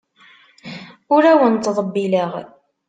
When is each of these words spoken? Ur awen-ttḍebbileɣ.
Ur 1.13 1.23
awen-ttḍebbileɣ. 1.31 2.31